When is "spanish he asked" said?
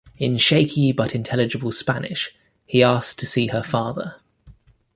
1.71-3.19